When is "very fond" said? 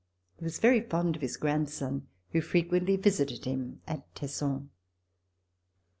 0.57-1.15